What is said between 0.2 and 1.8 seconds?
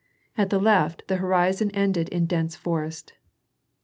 At the left, the horizon